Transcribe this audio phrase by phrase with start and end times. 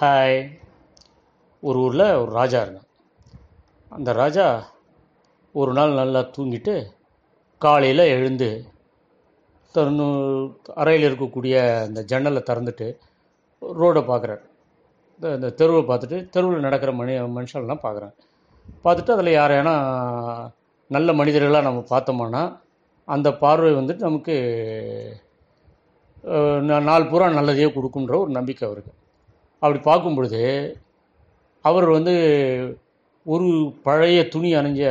[0.00, 0.50] Hi
[1.60, 2.86] ஒரு ஊரில் ஒரு ராஜா இருந்தான்.
[3.88, 4.64] அந்த ராஜா
[5.52, 6.92] ஒரு நாள் நல்லா தூங்கிட்டு
[7.58, 8.64] காலையில் எழுந்து
[9.74, 10.06] தன்னு
[10.74, 12.96] அறையில் இருக்கக்கூடிய அந்த ஜன்னலை திறந்துட்டு
[13.62, 14.42] ரோடை பார்க்குறார்
[15.14, 18.14] இந்த இந்த தெருவை பார்த்துட்டு தெருவில் நடக்கிற மனி மனுஷன்லாம் பார்க்குறான்
[18.84, 19.74] பார்த்துட்டு அதில் யாரையானா
[20.88, 22.56] நல்ல மனிதர்களாக நம்ம பார்த்தோம்னா
[23.08, 24.34] அந்த பார்வை வந்துட்டு நமக்கு
[26.60, 28.92] நா- நாள் பூரா நல்லதையே கொடுக்குன்ற ஒரு நம்பிக்கை அவருக்கு.
[29.64, 30.40] அப்படி பார்க்கும் பொழுது
[31.64, 32.14] அவர் வந்து
[33.34, 33.48] ஒரு
[33.86, 34.82] பழைய துணி அணிஞ்ச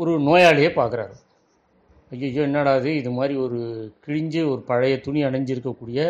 [0.00, 1.14] ஒரு நோயாளியை பார்க்குறாரு.
[2.12, 2.90] ஐயோ என்னடா இது?
[3.00, 3.58] இது மாதிரி ஒரு
[4.04, 6.00] கிழிஞ்சு ஒரு பழைய துணி அணிஞ்சிருக்கக்கூடிய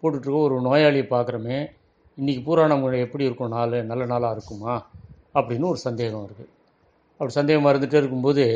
[0.00, 1.58] போட்டுட்ருக்க ஒரு நோயாளியை பார்க்குறோமே.
[2.20, 3.54] இன்றைக்கி பூரா நம்ம எப்படி இருக்கும்?
[3.56, 4.74] நாள் நல்ல நாளாக இருக்குமா?
[5.38, 6.50] அப்படின்னு ஒரு சந்தேகம் இருக்குது
[7.18, 8.46] அப்படி சந்தேகமாக இருந்துகிட்டே இருக்கும்போது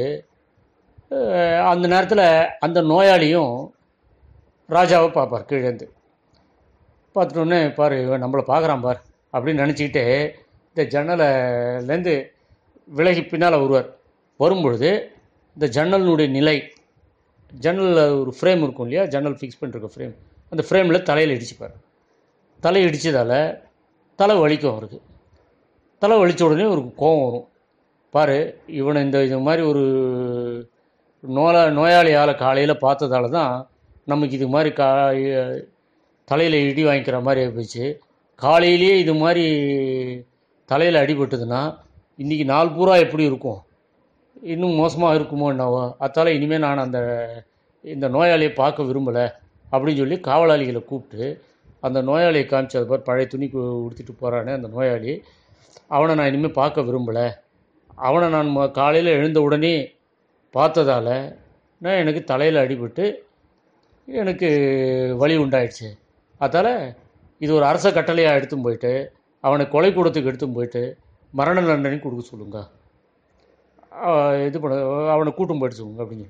[1.73, 2.27] அந்த நேரத்தில்
[2.67, 3.55] அந்த நோயாளியும்
[4.77, 5.87] ராஜாவை பார்ப்பார் கீழேந்து.
[7.19, 9.01] பார்த்துட்டோன்னே பாரு இவன் நம்மளை பார்க்குறான் பார்
[9.33, 10.05] அப்படின்னு நினச்சிக்கிட்டு
[10.75, 12.15] இந்த ஜன்னலைலேருந்து
[12.89, 13.89] விலகி பின்னால் வருவார்
[14.37, 14.91] வரும்பொழுது
[15.57, 16.57] இந்த ஜன்னலினுடைய நிலை
[17.53, 19.05] ஜன்னலில் ஒரு ஃப்ரேம் இருக்கும் இல்லையா?
[19.07, 20.15] ஜன்னல் ஃபிக்ஸ் பண்ணிருக்க ஃப்ரேம்.
[20.51, 21.75] அந்த ஃப்ரேமில் தலையில் இடிச்சுப்பார்
[22.61, 23.61] தலை இடித்ததால்
[24.17, 24.99] தலை வலிக்கும் அவருக்கு.
[26.03, 27.49] தலை வலித்த உடனே ஒரு கோபம் வரும்.
[28.11, 29.83] பாரு இவனை இந்த இது மாதிரி ஒரு
[31.25, 33.69] நோயா நோயாளியால் காலையில் பார்த்ததால தான்
[34.05, 34.89] நமக்கு இது மாதிரி கா
[36.31, 37.85] தலையில் இடி வாங்கிக்கிற மாதிரி ஆகிப்போச்சு
[38.39, 39.45] காலையிலேயே இது மாதிரி
[40.71, 41.61] தலையில் அடிபட்டுதுன்னா
[42.23, 43.61] இன்றைக்கி நாள் பூரா எப்படி இருக்கும்?
[44.53, 45.83] இன்னும் மோசமாக இருக்குமோ என்னவோ?
[46.05, 46.99] அதால் இனிமேல் நான் அந்த
[47.85, 49.27] இந்த நோயாளியை பார்க்க விரும்பலை
[49.73, 51.27] அப்படின்னு சொல்லி காவலாளிகளை கூப்பிட்டு
[51.87, 53.47] அந்த நோயாளியை காமிச்சு அது பழைய துணி
[53.85, 55.13] உடுத்திட்டு போகிறானே அந்த நோயாளி.
[55.97, 57.27] அவனை நான் இனிமேல் பார்க்க விரும்பலை.
[58.07, 59.75] அவனை நான் காலையில் எழுந்த உடனே
[60.55, 61.09] பார்த்ததால
[61.81, 63.07] நான் எனக்கு தலையில் அடிபட்டு
[64.09, 64.49] எனக்கு
[65.23, 65.89] வலி உண்டாயிடுச்சு.
[66.41, 66.73] அதால்
[67.45, 68.93] இது ஒரு அரச கட்டளையாக எடுத்துன்னு போயிட்டு
[69.45, 70.83] அவனை கொலை கூடத்துக்கு எடுத்துன்னு போயிட்டு
[71.35, 72.59] மரண தண்டனை கொடுக்க சொல்லுங்க.
[74.49, 74.77] இது பண்ண
[75.15, 76.29] அவனை கூட்டும் போயிட்டு சொல்லுங்க அப்படின்னு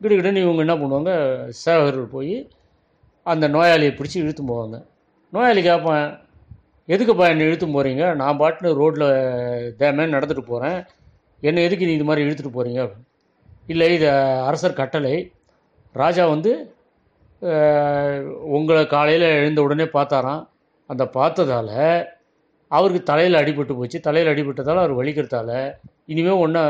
[0.00, 1.12] கிட்டக்கிட்ட இவங்க என்ன பண்ணுவாங்க
[1.64, 2.34] சேவகர்கள் போய்
[3.26, 4.76] அந்த நோயாளியை பிடிச்சி இழுத்து போவாங்க.
[5.32, 6.06] நோயாளி கேட்பேன்
[6.88, 9.08] எதுக்குப்பா என்னை இழுத்து போகிறீங்க நான் பாட்டுன்னு ரோட்டில்
[9.80, 10.78] தேமே நடந்துட்டு போகிறேன்
[11.42, 12.82] என்னை எதுக்கு நீ இது மாதிரி இழுத்துட்டு போகிறீங்க
[13.72, 14.06] இல்லை இது
[14.48, 15.14] அரசர் கட்டளை.
[15.94, 16.52] ராஜா வந்து
[18.56, 20.42] உங்களை காலையில் எழுந்த உடனே பார்த்தாராம்.
[20.90, 21.70] அந்த பார்த்ததால
[22.70, 23.98] அவருக்கு தலையில் அடிபட்டு போச்சு.
[24.06, 25.50] தலையில் அடிபட்டதால் அவர் வலிக்கிறதால
[26.12, 26.62] இனிமேல் ஒன்றை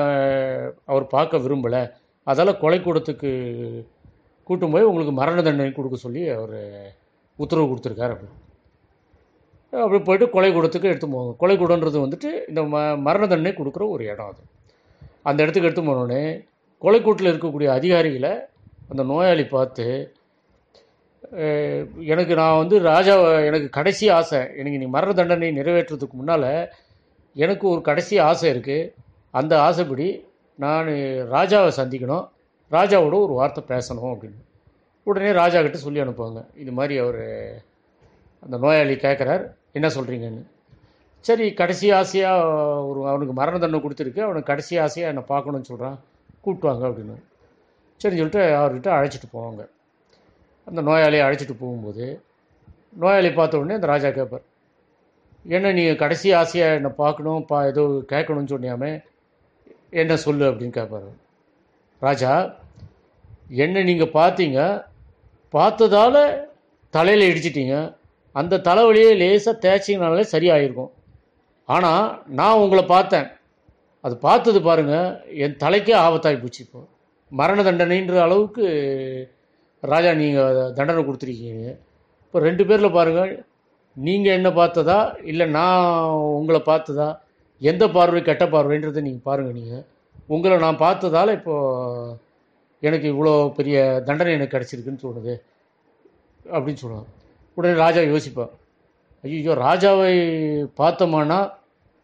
[0.91, 1.83] அவர் பார்க்க விரும்பலை.
[2.27, 3.31] அதால் கொலை கூடத்துக்கு
[4.49, 6.59] கூட்டும் போய் உங்களுக்கு மரண தண்டனை கொடுக்க சொல்லி அவர்
[7.39, 8.31] உத்தரவு கொடுத்துருக்காரு அப்படி.
[9.73, 11.33] அப்படி போயிட்டு கொலை கூடத்துக்கு எடுத்து போவாங்க.
[11.43, 14.43] கொலை கூடன்றது வந்துட்டு இந்த ம மரண தண்டனை கொடுக்குற ஒரு இடம் அது.
[15.29, 16.23] அந்த இடத்துக்கு எடுத்து போனோடனே
[16.83, 18.33] கொலை கூட்டில் இருக்கக்கூடிய அதிகாரிகளை
[18.91, 19.87] அந்த நோயாளி பார்த்து
[22.13, 26.51] எனக்கு நான் வந்து ராஜாவை எனக்கு கடைசி ஆசை எனக்கு நீ மரண தண்டனை நிறைவேற்றுறதுக்கு முன்னால்
[27.37, 28.91] எனக்கு ஒரு கடைசி ஆசை இருக்குது
[29.39, 30.07] அந்த ஆசைப்படி
[30.65, 30.89] நான்
[31.37, 32.25] ராஜாவை சந்திக்கணும்.
[32.77, 34.41] ராஜாவோட ஒரு வார்த்தை பேசணும் அப்படின்னு.
[35.09, 36.41] உடனே ராஜா கிட்ட சொல்லி அனுப்புவாங்க.
[36.63, 37.23] இது மாதிரி அவர்
[38.45, 39.45] அந்த நோயாளி கேட்குறார்
[39.79, 40.43] என்ன சொல்கிறீங்கன்னு
[41.25, 44.21] சரி கடைசி ஆசையாக ஒரு அவனுக்கு மரண தண்டனை கொடுத்துருக்கு.
[44.27, 45.99] அவனுக்கு கடைசி ஆசையாக என்னை பார்க்கணும்னு சொல்கிறான்
[46.43, 47.17] கூப்பிட்டு வாங்க அப்படின்னு.
[48.01, 49.63] சரின்னு சொல்லிட்டு அவர்கிட்ட அழைச்சிட்டு போவாங்க.
[50.69, 52.07] அந்த நோயாளியை அழைச்சிட்டு போகும்போது
[52.97, 54.45] நோயாளி பார்த்த உடனே அந்த ராஜா கேட்பார்
[55.45, 58.93] என்ன நீங்கள் கடைசி ஆசையாக என்னை பார்க்கணும் பா ஏதோ கேட்கணும்னு சொன்னியாமே
[59.91, 60.45] என்ன சொல்லு?
[60.51, 61.11] அப்படின்னு கேட்பாரு
[62.03, 62.33] ராஜா
[63.49, 64.59] என்ன நீங்கள் பார்த்தீங்க
[65.53, 66.17] பார்த்ததால
[66.95, 67.97] தலையில் இடிச்சிட்டீங்க.
[68.33, 70.91] அந்த தலைவலியை லேசாக தேய்ச்சிங்கனாலே சரியாயிருக்கும்.
[71.65, 73.29] ஆனால் நான் உங்களை பார்த்தேன்.
[74.01, 76.81] அது பார்த்தது பாருங்கள் என் தலைக்கே ஆபத்தாகி போச்சு இப்போ.
[77.29, 78.65] மரண தண்டனைன்ற அளவுக்கு
[79.83, 81.67] ராஜா நீங்கள் தண்டனை கொடுத்துருக்கீங்க.
[82.25, 83.33] இப்போ ரெண்டு பேரில் பாருங்கள்
[83.97, 87.09] நீங்கள் என்ன பார்த்ததா இல்லை நான் உங்களை பார்த்ததா
[87.61, 89.85] எந்த பார்வை கெட்ட பார்வைன்றதை நீங்கள் பாருங்கள் நீங்கள்
[90.27, 92.17] உங்களை நான் பார்த்ததால் இப்போது
[92.83, 95.35] எனக்கு இவ்வளோ பெரிய தண்டனை எனக்கு கிடச்சிருக்குன்னு தோணுது.
[96.57, 97.09] அப்படின்னு சொல்லுவாங்க
[97.57, 98.53] உடனே ராஜா யோசிப்பான்
[99.25, 100.13] ஐயோ ராஜாவை
[100.81, 101.39] பார்த்தோமானா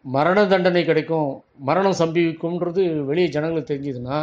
[0.05, 1.29] மரண தண்டனை கிடைக்கும்
[1.59, 4.17] மரணம் சம்பவிக்கும்ன்றது வெளியே ஜனங்களுக்கு தெரிஞ்சதுன்னா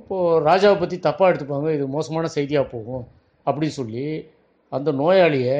[0.00, 3.04] அப்போது ராஜாவை பற்றி தப்பாக எடுத்துப்பாங்க இது மோசமான செய்தியாக போகும்
[3.46, 4.04] அப்படின்னு சொல்லி
[4.72, 5.58] அந்த நோயாளியை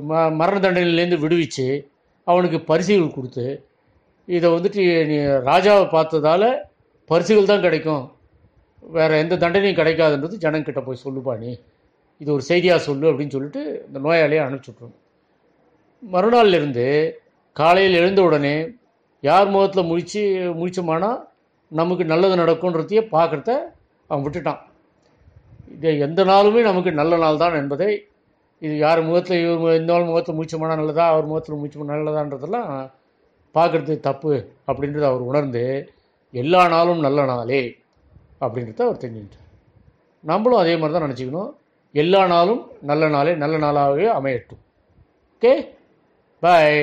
[0.00, 1.66] ம மரண தண்டனையிலேருந்து விடுவிச்சு
[2.26, 3.46] அவனுக்கு பரிசுகள் கொடுத்து
[4.28, 5.16] இதை வந்துட்டு நீ
[5.50, 6.42] ராஜாவை பார்த்ததால
[7.10, 8.04] பரிசுகள் தான் கிடைக்கும்.
[8.82, 11.50] வேறு எந்த தண்டனையும் கிடைக்காதுன்றது ஜனங்கிட்ட போய் சொல்லுப்பா நீ.
[12.20, 14.98] இது ஒரு செய்தியாக சொல்லு அப்படின்னு சொல்லிட்டு இந்த நோயாளியை அனுப்பிச்சி விட்ருவோம்
[17.56, 18.54] காலையில் எழுந்த உடனே
[19.22, 20.22] யார் முகத்தில் முழிச்சு
[20.60, 21.10] முழிச்சோமானா
[21.80, 23.50] நமக்கு நல்லது நடக்கும்ன்றதையே பார்க்குறத
[24.10, 24.60] அவன் விட்டுட்டான்.
[25.74, 27.90] இது எந்த நாளுமே நமக்கு நல்ல நாள் தான் என்பதை
[28.66, 32.68] இது யார் முகத்தில் இவர் இந்த நாள் முகத்தில் மூச்சு பண்ணால் நல்லதா அவர் முகத்தில் மூச்சு நல்லதான்றதெல்லாம்
[33.54, 34.32] பார்க்குறது தப்பு
[34.70, 35.64] அப்படின்றத அவர் உணர்ந்து
[36.42, 37.62] எல்லா நாளும் நல்ல நாளே
[38.44, 39.48] அப்படின்றத அவர் தெரிஞ்சுக்கிட்டார்.
[40.30, 41.50] நம்மளும் அதே மாதிரி தான் நினச்சிக்கணும்.
[42.02, 44.62] எல்லா நாளும் நல்ல நாளே நல்ல நாளாகவே அமையட்டும்.
[45.34, 45.52] Okay
[46.42, 46.78] bye